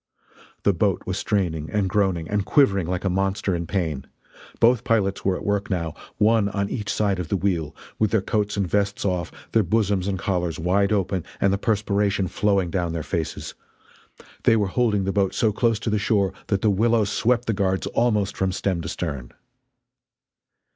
The 0.63 0.73
boat 0.73 1.03
was 1.05 1.19
straining 1.19 1.69
and 1.69 1.87
groaning 1.87 2.27
and 2.27 2.43
quivering 2.43 2.87
like 2.87 3.03
a 3.05 3.07
monster 3.11 3.53
in 3.55 3.67
pain. 3.67 4.07
Both 4.59 4.83
pilots 4.83 5.23
were 5.23 5.35
at 5.35 5.45
work 5.45 5.69
now, 5.69 5.93
one 6.17 6.49
on 6.49 6.71
each 6.71 6.91
side 6.91 7.19
of 7.19 7.27
the 7.27 7.37
wheel, 7.37 7.75
with 7.99 8.09
their 8.09 8.23
coats 8.23 8.57
and 8.57 8.67
vests 8.67 9.05
off, 9.05 9.31
their 9.51 9.61
bosoms 9.61 10.07
and 10.07 10.17
collars 10.17 10.57
wide 10.57 10.91
open 10.91 11.23
and 11.39 11.53
the 11.53 11.59
perspiration 11.59 12.27
flowing 12.27 12.71
down 12.71 12.95
heir 12.95 13.03
faces. 13.03 13.53
They 14.41 14.55
were 14.55 14.69
holding 14.73 15.03
the 15.03 15.13
boat 15.13 15.35
so 15.35 15.51
close 15.51 15.77
to 15.81 15.91
the 15.91 15.99
shore 15.99 16.33
that 16.47 16.61
the 16.63 16.71
willows 16.71 17.11
swept 17.11 17.45
the 17.45 17.53
guards 17.53 17.85
almost 17.85 18.35
from 18.35 18.51
stem 18.51 18.81
to 18.81 18.89
stern. 18.89 19.31